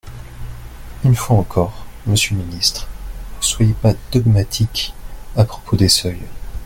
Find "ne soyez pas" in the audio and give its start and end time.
3.37-3.93